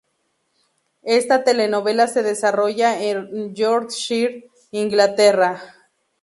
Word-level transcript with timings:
Esta 1.03 1.43
telenovela 1.43 2.07
se 2.07 2.23
desarrolla 2.23 3.03
en 3.03 3.53
Yorkshire, 3.53 4.49
Inglaterra. 4.71 5.61